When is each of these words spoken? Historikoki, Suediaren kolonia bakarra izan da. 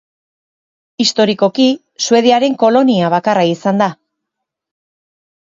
Historikoki, 1.03 1.67
Suediaren 2.07 2.57
kolonia 2.65 3.13
bakarra 3.17 3.45
izan 3.53 3.85
da. 3.85 3.93